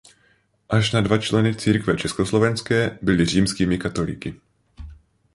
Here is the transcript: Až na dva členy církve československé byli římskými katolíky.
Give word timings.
Až 0.77 0.85
na 0.95 0.99
dva 1.01 1.17
členy 1.19 1.55
církve 1.55 1.97
československé 1.97 2.99
byli 3.01 3.25
římskými 3.25 3.77
katolíky. 3.77 4.35